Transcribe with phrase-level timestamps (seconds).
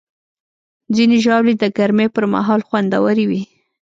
[0.95, 3.41] ځینې ژاولې د ګرمۍ پر مهال خوندورې وي.